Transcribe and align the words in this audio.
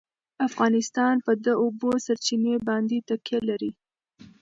افغانستان 0.47 1.15
په 1.25 1.31
د 1.45 1.47
اوبو 1.63 1.89
سرچینې 2.05 2.55
باندې 2.67 2.97
تکیه 3.09 3.39
لري. 3.49 3.71